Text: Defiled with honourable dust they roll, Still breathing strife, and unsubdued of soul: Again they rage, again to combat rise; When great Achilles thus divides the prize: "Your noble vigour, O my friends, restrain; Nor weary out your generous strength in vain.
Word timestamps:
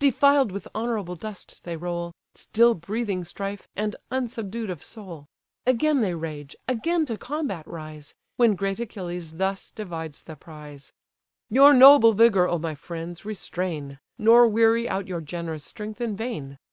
Defiled 0.00 0.50
with 0.50 0.66
honourable 0.74 1.14
dust 1.14 1.60
they 1.62 1.76
roll, 1.76 2.12
Still 2.34 2.74
breathing 2.74 3.22
strife, 3.22 3.68
and 3.76 3.94
unsubdued 4.10 4.68
of 4.68 4.82
soul: 4.82 5.28
Again 5.64 6.00
they 6.00 6.12
rage, 6.12 6.56
again 6.66 7.06
to 7.06 7.16
combat 7.16 7.64
rise; 7.68 8.12
When 8.36 8.56
great 8.56 8.80
Achilles 8.80 9.34
thus 9.34 9.70
divides 9.70 10.22
the 10.22 10.34
prize: 10.34 10.92
"Your 11.50 11.72
noble 11.72 12.14
vigour, 12.14 12.48
O 12.48 12.58
my 12.58 12.74
friends, 12.74 13.24
restrain; 13.24 14.00
Nor 14.18 14.48
weary 14.48 14.88
out 14.88 15.06
your 15.06 15.20
generous 15.20 15.62
strength 15.62 16.00
in 16.00 16.16
vain. 16.16 16.58